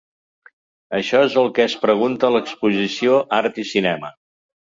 [0.99, 4.13] Això és el que es pregunta l’exposició Art i cinema.